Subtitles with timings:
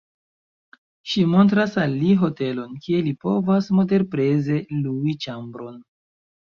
[1.11, 5.83] Ŝi montras al li hotelon kie li povas moderpreze lui ĉambron.